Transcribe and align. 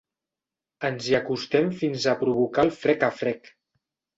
Ens 0.89 1.09
hi 1.09 1.15
acostem 1.17 1.69
fins 1.83 2.09
a 2.13 2.17
provocar 2.25 2.67
el 2.69 2.75
frec 2.81 3.07
a 3.11 3.15
frec. 3.23 3.53